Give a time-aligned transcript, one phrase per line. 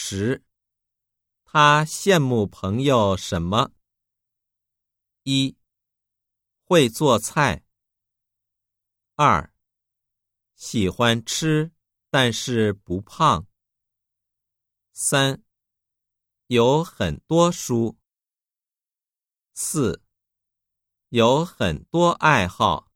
[0.00, 0.42] 十，
[1.44, 3.72] 他羡慕朋友什么？
[5.24, 5.56] 一，
[6.62, 7.64] 会做菜。
[9.16, 9.52] 二，
[10.54, 11.72] 喜欢吃，
[12.10, 13.44] 但是不胖。
[14.92, 15.42] 三，
[16.46, 17.98] 有很多书。
[19.52, 20.00] 四，
[21.08, 22.86] 有很多爱好。